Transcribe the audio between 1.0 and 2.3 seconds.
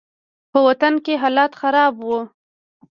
کښې حالات خراب وو.